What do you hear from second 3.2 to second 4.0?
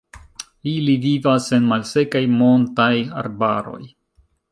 arbaroj.